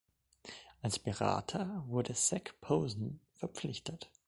Als 0.81 0.97
Berater 0.97 1.83
wurde 1.85 2.15
Zac 2.15 2.59
Posen 2.59 3.19
verpflichtet. 3.35 4.09